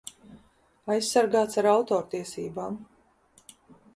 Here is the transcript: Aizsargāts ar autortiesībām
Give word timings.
Aizsargāts 0.93 1.59
ar 1.63 1.69
autortiesībām 1.73 2.79